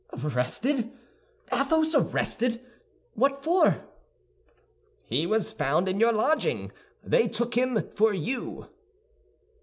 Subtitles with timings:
[0.23, 0.89] "Arrested!
[1.53, 2.59] Athos arrested!
[3.13, 3.85] What for?"
[5.05, 6.71] "He was found in your lodging;
[7.03, 8.65] they took him for you."